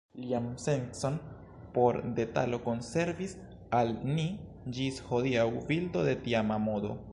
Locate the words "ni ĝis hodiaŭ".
4.15-5.47